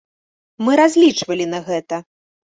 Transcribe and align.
Мы 0.67 0.77
разлічвалі 0.79 1.45
на 1.51 1.59
гэта. 1.67 2.01